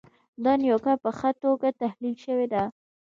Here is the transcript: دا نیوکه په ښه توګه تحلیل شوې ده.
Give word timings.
دا 0.43 0.53
نیوکه 0.61 0.93
په 1.03 1.09
ښه 1.17 1.29
توګه 1.43 1.69
تحلیل 1.81 2.15
شوې 2.25 2.47
ده. 2.53 2.63